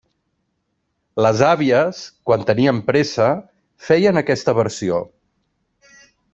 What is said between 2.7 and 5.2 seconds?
pressa, feien aquesta versió.